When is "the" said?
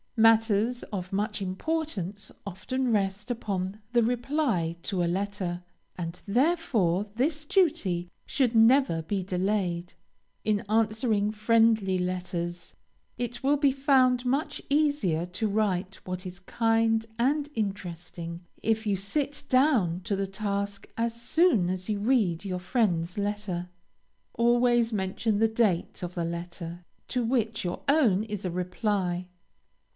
3.93-4.03, 20.15-20.27, 25.37-25.47, 26.15-26.25